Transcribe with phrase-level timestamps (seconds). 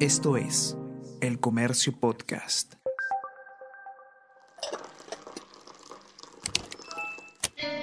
[0.00, 0.76] Esto es
[1.20, 2.74] El Comercio Podcast.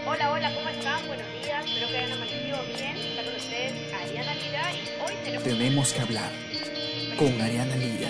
[0.07, 1.05] Hola, hola, ¿cómo están?
[1.07, 2.95] Buenos días, espero que hayan amanecido bien.
[2.95, 5.43] Está con ustedes Ariana Lira y hoy tenemos...
[5.43, 6.31] Tenemos que hablar
[7.19, 8.09] con Ariana Lira.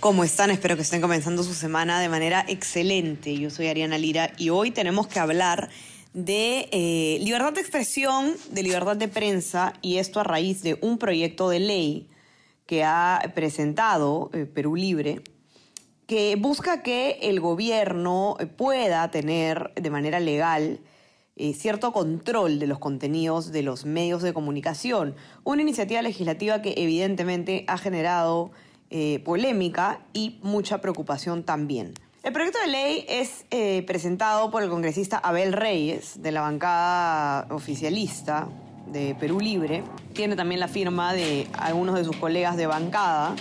[0.00, 0.50] ¿Cómo están?
[0.50, 3.34] Espero que estén comenzando su semana de manera excelente.
[3.38, 5.70] Yo soy Ariana Lira y hoy tenemos que hablar
[6.12, 10.98] de eh, libertad de expresión, de libertad de prensa y esto a raíz de un
[10.98, 12.08] proyecto de ley
[12.66, 15.22] que ha presentado eh, Perú Libre
[16.06, 20.80] que busca que el gobierno pueda tener de manera legal
[21.36, 25.14] eh, cierto control de los contenidos de los medios de comunicación.
[25.44, 28.50] Una iniciativa legislativa que evidentemente ha generado
[29.24, 31.94] polémica y mucha preocupación también.
[32.22, 37.46] El proyecto de ley es eh, presentado por el congresista Abel Reyes, de la bancada
[37.48, 38.46] oficialista
[38.92, 39.82] de Perú Libre.
[40.12, 43.34] Tiene también la firma de algunos de sus colegas de bancada,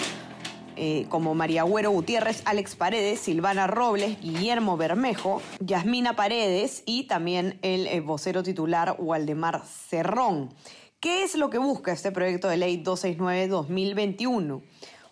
[0.78, 7.60] eh, como María Agüero Gutiérrez, Alex Paredes, Silvana Robles, Guillermo Bermejo, Yasmina Paredes y también
[7.62, 10.54] el eh, vocero titular Waldemar Cerrón.
[11.02, 14.62] ¿Qué es lo que busca este proyecto de ley 269-2021?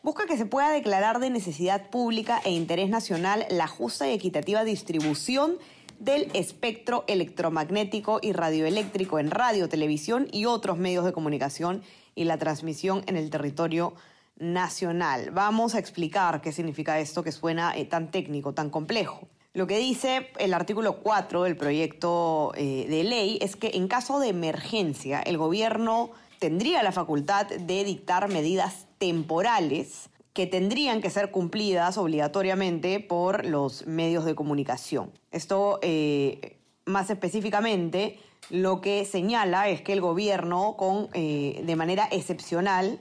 [0.04, 4.64] Busca que se pueda declarar de necesidad pública e interés nacional la justa y equitativa
[4.64, 5.58] distribución
[6.00, 11.82] del espectro electromagnético y radioeléctrico en radio, televisión y otros medios de comunicación
[12.14, 13.96] y la transmisión en el territorio
[14.38, 15.32] nacional.
[15.32, 19.28] Vamos a explicar qué significa esto que suena eh, tan técnico, tan complejo.
[19.54, 24.20] Lo que dice el artículo 4 del proyecto eh, de ley es que en caso
[24.20, 31.32] de emergencia el gobierno tendría la facultad de dictar medidas temporales que tendrían que ser
[31.32, 35.12] cumplidas obligatoriamente por los medios de comunicación.
[35.32, 38.20] Esto, eh, más específicamente,
[38.52, 43.00] lo que señala es que el gobierno, con, eh, de manera excepcional,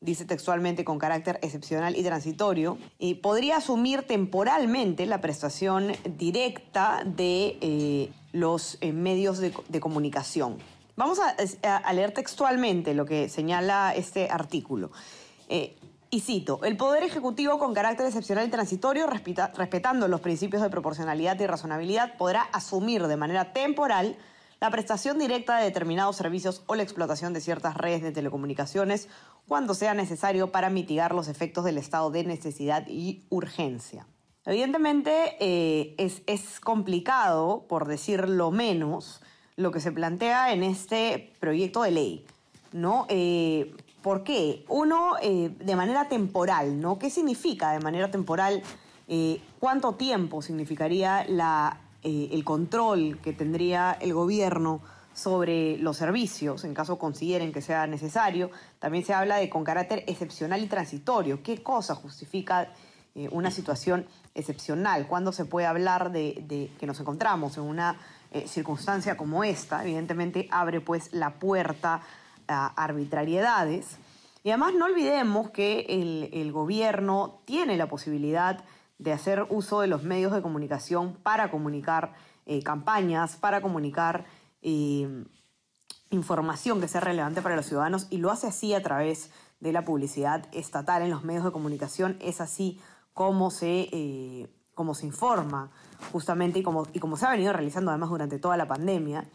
[0.00, 7.58] dice textualmente con carácter excepcional y transitorio, y podría asumir temporalmente la prestación directa de
[7.60, 10.56] eh, los medios de, comunicación.
[10.96, 14.90] Vamos a, leer textualmente lo que señala este artículo.
[15.50, 15.76] Eh,
[16.10, 20.70] y cito, el Poder Ejecutivo con carácter excepcional y transitorio, respeta, respetando los principios de
[20.70, 24.16] proporcionalidad y razonabilidad, podrá asumir de manera temporal
[24.60, 29.08] la prestación directa de determinados servicios o la explotación de ciertas redes de telecomunicaciones
[29.48, 34.06] cuando sea necesario para mitigar los efectos del estado de necesidad y urgencia.
[34.46, 39.20] Evidentemente eh, es, es complicado, por decirlo menos,
[39.56, 42.26] lo que se plantea en este proyecto de ley.
[42.72, 43.06] ¿no?
[43.08, 44.64] Eh, ¿Por qué?
[44.68, 46.98] Uno, eh, de manera temporal, ¿no?
[46.98, 48.62] ¿Qué significa de manera temporal?
[49.08, 54.80] Eh, ¿Cuánto tiempo significaría la, eh, el control que tendría el gobierno
[55.12, 58.50] sobre los servicios, en caso consideren que sea necesario?
[58.78, 61.42] También se habla de con carácter excepcional y transitorio.
[61.42, 62.72] ¿Qué cosa justifica
[63.32, 65.08] una situación excepcional?
[65.08, 67.98] ¿Cuándo se puede hablar de, de que nos encontramos en una
[68.46, 69.82] circunstancia como esta?
[69.82, 72.00] Evidentemente abre pues la puerta
[72.50, 73.98] arbitrariedades.
[74.42, 75.86] Y además no olvidemos que
[76.32, 78.64] el, gobierno tiene la posibilidad
[78.98, 82.14] de hacer uso de los medios de comunicación para comunicar
[82.46, 84.24] eh, campañas, para comunicar
[84.62, 85.24] eh,
[86.10, 89.30] información que sea relevante para los ciudadanos y lo hace así a través
[89.60, 92.16] de la publicidad estatal en los medios de comunicación.
[92.20, 92.80] Es así
[93.12, 95.70] como se, eh, como se informa
[96.12, 99.28] justamente y como, y como se ha venido realizando además durante toda la pandemia.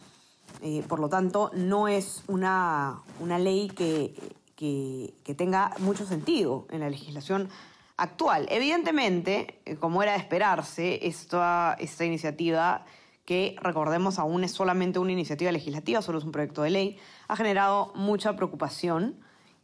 [0.62, 4.14] Eh, por lo tanto, no es una, una ley que,
[4.56, 7.50] que, que, tenga mucho sentido en la legislación
[7.98, 8.48] actual.
[8.50, 12.86] Evidentemente, eh, como era de esperarse, esta, esta iniciativa,
[13.26, 17.36] que recordemos aún es solamente una iniciativa legislativa, solo es un proyecto de ley, ha
[17.36, 19.16] generado mucha preocupación.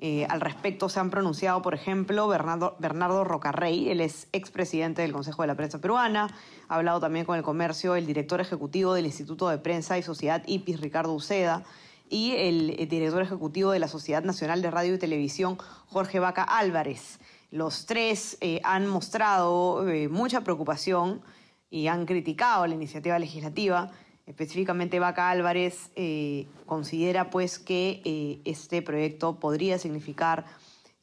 [0.04, 5.14] Eh, al respecto se han pronunciado, por ejemplo, Bernardo, Bernardo Rocarrey, él es expresidente del
[5.14, 6.28] Consejo de la Prensa Peruana,
[6.68, 10.42] ha hablado también con el comercio el director ejecutivo del Instituto de Prensa y Sociedad
[10.48, 11.64] IPIS, Ricardo Uceda,
[12.10, 16.44] y el, el director ejecutivo de la Sociedad Nacional de Radio y Televisión, Jorge Vaca
[16.44, 17.20] Álvarez.
[17.52, 21.22] Los tres eh, han mostrado eh, mucha preocupación
[21.70, 23.92] y han criticado la iniciativa legislativa
[24.32, 30.46] Específicamente Vaca Álvarez eh, considera pues que eh, este proyecto podría significar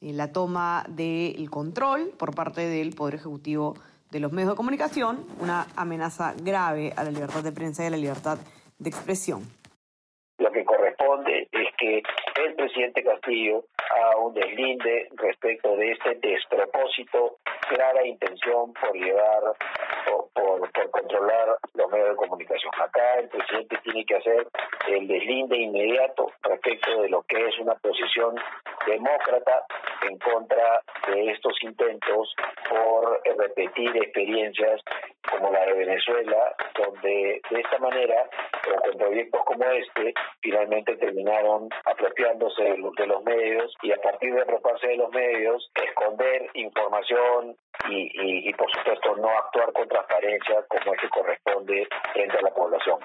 [0.01, 3.75] eh, la toma del control por parte del Poder Ejecutivo
[4.09, 7.89] de los medios de comunicación, una amenaza grave a la libertad de prensa y a
[7.91, 8.39] la libertad
[8.79, 9.43] de expresión.
[10.39, 12.01] Lo que corresponde es que
[12.43, 17.37] el presidente Castillo haga un deslinde respecto de este despropósito,
[17.69, 19.53] clara intención por llevar,
[20.05, 22.71] por, por, por controlar los medios de comunicación.
[22.77, 24.47] Acá el presidente tiene que hacer
[24.87, 28.35] el deslinde inmediato respecto de lo que es una posición
[28.85, 29.65] demócrata
[30.07, 32.33] en contra de estos intentos
[32.69, 34.81] por repetir experiencias
[35.29, 38.29] como la de Venezuela, donde de esta manera,
[38.63, 44.87] con proyectos como este, finalmente terminaron apropiándose de los medios y a partir de apropiarse
[44.87, 47.55] de los medios, esconder información
[47.89, 52.53] y, y por supuesto no actuar con transparencia como es que corresponde frente a la
[52.53, 52.99] población.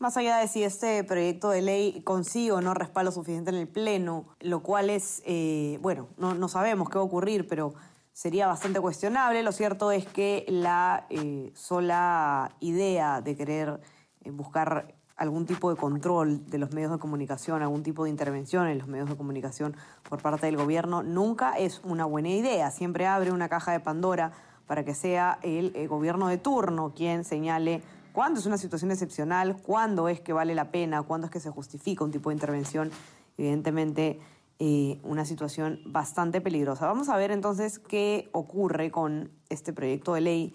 [0.00, 3.68] Más allá de si este proyecto de ley consigue o no respaldo suficiente en el
[3.68, 7.74] Pleno, lo cual es, eh, bueno, no, no, sabemos qué va a ocurrir, pero
[8.14, 9.42] sería bastante cuestionable.
[9.42, 13.80] Lo cierto es que la eh, sola idea de querer
[14.24, 18.66] eh, buscar algún tipo de control de los medios de comunicación, algún tipo de intervención
[18.66, 19.76] en los medios de comunicación
[20.08, 22.70] por parte del gobierno, nunca es una buena idea.
[22.70, 24.32] Siempre abre una caja de Pandora
[24.66, 27.82] para que sea el gobierno de turno quien señale
[28.12, 31.50] cuándo es una situación excepcional, cuándo es que vale la pena, cuándo es que se
[31.50, 32.90] justifica un tipo de intervención,
[33.36, 34.20] evidentemente
[34.58, 36.86] eh, una situación bastante peligrosa.
[36.86, 40.54] Vamos a ver entonces qué ocurre con este proyecto de ley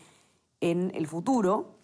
[0.61, 1.74] en el futuro,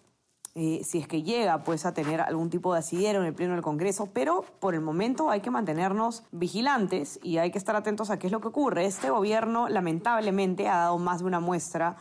[0.54, 3.54] eh, si es que llega pues a tener algún tipo de asidero en el Pleno
[3.54, 8.10] del Congreso, pero por el momento hay que mantenernos vigilantes y hay que estar atentos
[8.10, 8.84] a qué es lo que ocurre.
[8.84, 11.96] Este gobierno lamentablemente ha dado más de una muestra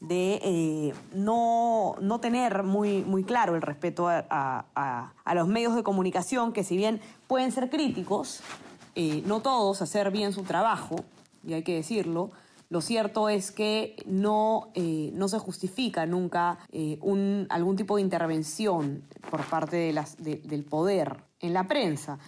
[0.00, 6.52] de eh, no, no, tener muy, muy claro el respeto a, los medios de comunicación,
[6.52, 8.40] que si bien pueden ser críticos,
[8.96, 10.96] eh, no todos hacer bien su trabajo,
[11.46, 12.32] y hay que decirlo,
[12.72, 16.58] lo cierto es que no, eh, no se justifica nunca
[17.00, 22.18] un, algún tipo de intervención por parte del poder en la prensa.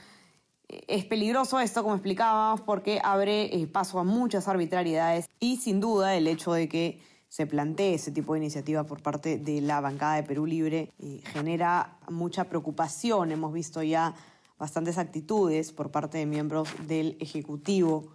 [0.69, 6.27] Es peligroso esto, como explicábamos, porque abre paso a muchas arbitrariedades y sin duda el
[6.27, 7.01] hecho de que
[7.35, 11.21] se plantee ese tipo de iniciativa por parte de la bancada de Perú Libre eh,
[11.33, 13.33] genera mucha preocupación.
[13.33, 14.15] Hemos visto ya
[14.57, 18.13] bastantes actitudes por parte de miembros del Ejecutivo,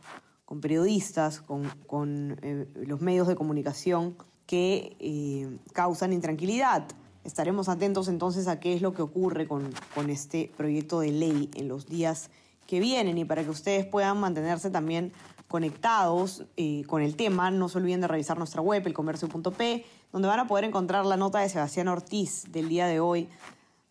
[0.50, 4.16] con periodistas, con, eh, los medios de comunicación
[4.48, 6.88] que eh, causan intranquilidad.
[7.24, 11.52] Estaremos atentos entonces a qué es lo que ocurre con, con este proyecto de ley
[11.54, 12.32] en los días
[12.66, 15.14] que vienen y para que ustedes puedan mantenerse también
[15.48, 20.40] conectados eh, con el tema, no se olviden de revisar nuestra web, elcomercio.p, donde van
[20.40, 23.30] a poder encontrar la nota de Sebastián Ortiz del día de hoy,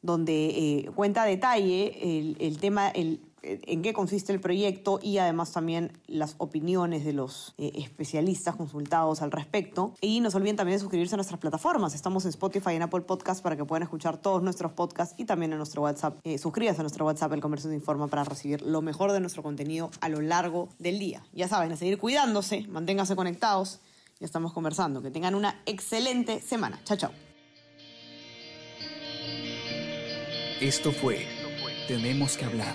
[0.03, 5.93] donde cuenta detalle el, el tema, el, en qué consiste el proyecto y además también
[6.06, 9.94] las opiniones de los eh, especialistas consultados al respecto.
[10.00, 11.94] Y no se olviden también de suscribirse a nuestras plataformas.
[11.94, 15.25] Estamos en Spotify y en Apple Podcast para que puedan escuchar todos nuestros podcasts y
[15.25, 16.19] también en nuestro WhatsApp.
[16.25, 19.43] Eh, suscríbase a nuestro WhatsApp, El Comercio de Informa, para recibir lo mejor de nuestro
[19.43, 21.25] contenido a lo largo del día.
[21.32, 23.81] Ya saben, a seguir cuidándose, manténganse conectados.
[24.20, 25.00] Ya estamos conversando.
[25.00, 26.81] Que tengan una excelente semana.
[26.85, 27.11] Chao, chao.
[30.61, 31.25] Esto fue
[31.87, 32.75] Tenemos que hablar